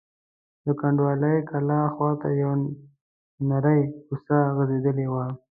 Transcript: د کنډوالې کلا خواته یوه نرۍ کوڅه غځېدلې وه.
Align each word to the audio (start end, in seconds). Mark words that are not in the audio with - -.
د 0.65 0.67
کنډوالې 0.79 1.35
کلا 1.49 1.79
خواته 1.93 2.29
یوه 2.41 2.55
نرۍ 3.49 3.81
کوڅه 4.05 4.37
غځېدلې 4.55 5.07
وه. 5.13 5.25